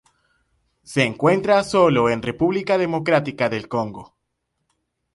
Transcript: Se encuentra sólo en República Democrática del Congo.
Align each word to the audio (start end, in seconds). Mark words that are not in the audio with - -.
Se 0.81 1.03
encuentra 1.03 1.63
sólo 1.63 2.09
en 2.09 2.23
República 2.23 2.75
Democrática 2.79 3.49
del 3.49 3.67
Congo. 3.67 4.15